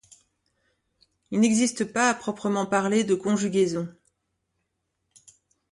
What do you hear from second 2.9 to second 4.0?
de conjugaison.